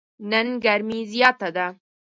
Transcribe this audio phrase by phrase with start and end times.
[0.29, 1.67] نن ګرمي زیاته ده.